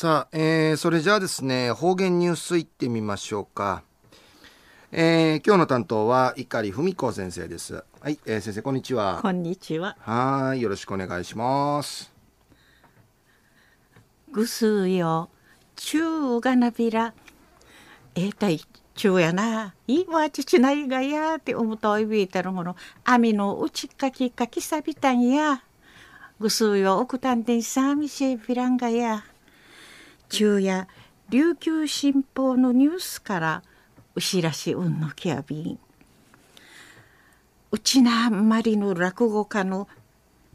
[0.00, 3.82] さあ、えー、それじゃあですね、方言ニュースいってみましょうか。
[4.92, 7.82] えー、今日の担当は碇文子先生です。
[8.00, 9.18] はい、えー、先生こんにちは。
[9.20, 9.96] こんにちは。
[9.98, 12.12] はい、よろしくお願いします。
[14.30, 15.30] ぐすよ、
[15.74, 16.04] ちゅ
[16.36, 17.12] うがなびら。
[18.14, 18.60] えー、たい、
[18.94, 19.74] ちゅうやな。
[19.88, 22.76] いいわちちないがやって思ったいびいたるもの。
[23.02, 25.64] 網のうちかきかきさびたんや。
[26.38, 29.24] ぐすよ、おくたんでんさみしびらんがや。
[30.30, 30.88] 昼夜
[31.30, 33.62] 琉球新報のニュースから
[34.14, 35.78] うしらしうんのきやびん
[37.70, 39.88] うちなあんまりの落語家の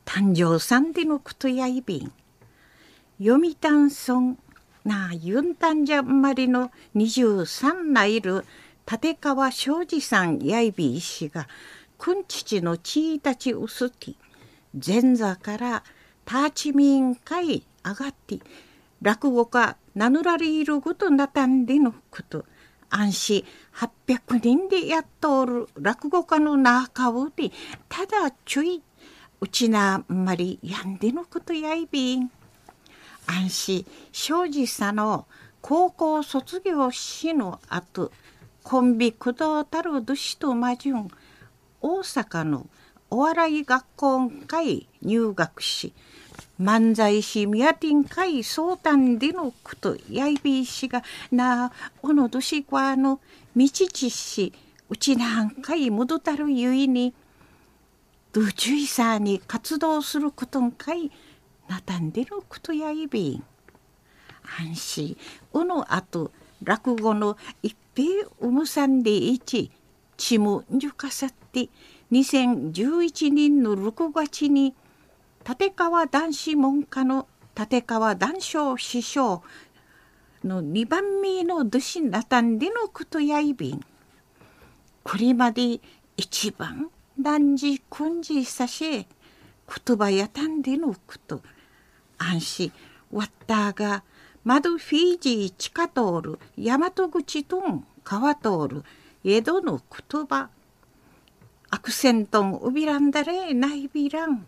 [0.06, 2.12] 誕生さんでのことやいびん
[3.20, 4.36] 読谷村
[4.84, 8.46] なあユンタンジャンマリの23ないる
[8.92, 11.48] 立川庄司さんやいびいしが
[11.98, 13.36] くんちちのちいた。
[13.36, 14.18] ちうすき
[14.74, 15.84] 前座から
[16.26, 18.40] ターチミン会上がって
[19.04, 22.46] 落語家名乗られることなたんでのこと。
[22.90, 23.46] 安心。
[24.08, 25.68] 800人でやっとおる。
[25.76, 27.52] 落語家の中をで
[27.90, 28.82] ただちょい
[29.42, 32.32] うちなあんまりやんでのことやいびん。
[33.28, 33.86] 安心。
[34.14, 35.28] 庄司さんの
[35.60, 38.10] 高校卒業しの後
[38.64, 41.10] コンビ工藤太郎寿司と魔順
[41.82, 42.68] 大阪の
[43.10, 45.94] お笑い学校会入学し
[46.60, 53.20] 漫才師宮ン会相談でのことやいびいしがなおのどしこわの
[53.56, 54.54] 道ちし
[54.90, 57.14] うちなんかいもどたるゆいに
[58.32, 61.12] ドゥジュイサーに活動することんかい
[61.68, 63.44] なたんでのことやいびん。
[64.60, 65.18] 安心
[65.54, 66.32] おのあと
[66.64, 69.72] 落語の一平うむさんでいち
[70.18, 71.70] ちむんじゅかさって
[72.12, 74.76] 2011年の6月に
[75.46, 77.28] 立川男子門下の
[77.58, 79.44] 立川談笑師匠
[80.46, 83.82] の2番目の弟子なたんでのことやいびん。
[85.04, 85.82] これまで
[86.16, 86.90] 一番
[87.20, 89.06] 男児君児さし
[89.86, 91.42] 言葉やたんでのこと。
[92.18, 92.72] 安心。
[93.12, 94.04] わったが
[94.46, 98.84] 窓フィージー地下通る大和口とん川通る
[99.26, 100.50] 江戸の言葉。
[101.70, 104.48] アクセントンウビランダレないびらん。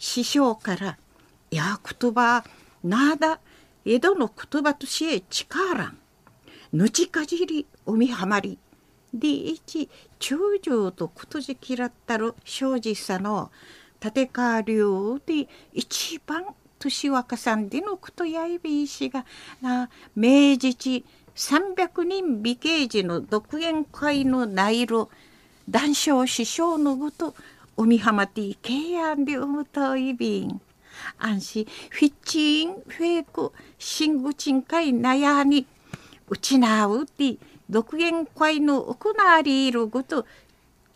[0.00, 0.98] 師匠から
[1.52, 2.42] 「や言葉
[2.82, 3.38] なだ
[3.84, 5.98] 江戸の言葉としえ力ん。
[6.72, 8.58] ぬちかじりおみはまり」
[9.12, 13.52] で一中将とことじきらったる庄司さの
[14.02, 16.46] 立川流で一番
[16.78, 19.26] 年若さんでのことやいびいしが
[19.60, 25.10] な明治地300人美形児の独演会の内容
[25.68, 27.34] 談笑師匠のごと
[27.76, 30.60] 海浜ティケヤンで産むといびん。
[31.18, 35.66] 安心フィッチンフェイクシングチンカイナヤに
[36.28, 37.36] うちなうて
[37.68, 40.26] 独演会の行われること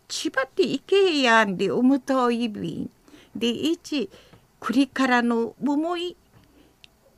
[0.07, 2.89] 千葉ていけやんで産むといびん。
[3.35, 4.09] で一
[4.59, 6.15] 栗からの思い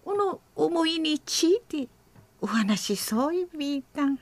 [0.03, 1.87] この思いについて
[2.39, 4.19] お話そういびいたん。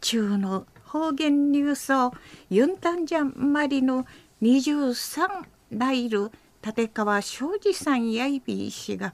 [0.00, 2.12] 中の方言ニュースを
[2.50, 4.06] ユンタンジャンマリの
[4.42, 5.28] 23
[5.70, 6.30] ライル
[6.64, 9.12] 立川庄司さんやいびいしが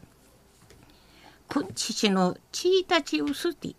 [1.48, 3.74] くんちちのちいたちうすて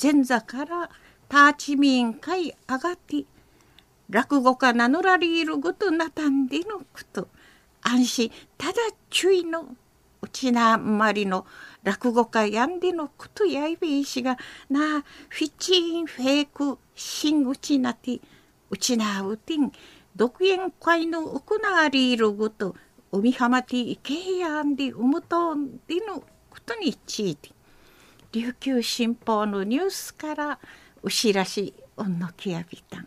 [0.00, 0.90] 前座から
[1.28, 3.24] ターチミン会上がって
[4.08, 7.28] 落語家名乗られるごとなたんでのこと。
[7.84, 8.74] 安心ただ
[9.10, 9.76] 注意の
[10.26, 11.46] ちなまりの
[11.82, 14.36] 落語家やんでのことやいびいしが
[14.70, 18.20] なフィチンフェイクシングチナティ
[18.70, 19.70] うちなうてん
[20.16, 22.74] 独演会の行われるごと
[23.12, 27.50] 海浜ティケやんでうむとんでのことについて
[28.32, 30.58] 琉球新報のニュースから
[31.02, 33.06] うしらしおんのきやびたん。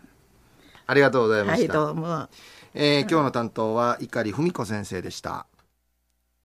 [0.90, 2.28] ありがとうございました、はい、どうも、
[2.72, 5.44] えー、今日の担当は碇文子先生でした